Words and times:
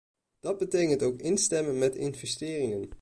Dat 0.39 0.57
betekent 0.57 1.03
ook 1.03 1.19
instemmen 1.19 1.77
met 1.77 1.95
investeringen. 1.95 2.89